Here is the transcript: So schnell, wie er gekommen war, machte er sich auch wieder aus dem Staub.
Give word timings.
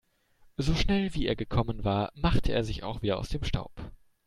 So 0.57 0.73
schnell, 0.73 1.13
wie 1.13 1.27
er 1.27 1.35
gekommen 1.35 1.83
war, 1.83 2.11
machte 2.15 2.51
er 2.53 2.63
sich 2.63 2.81
auch 2.81 3.03
wieder 3.03 3.19
aus 3.19 3.29
dem 3.29 3.43
Staub. 3.43 3.71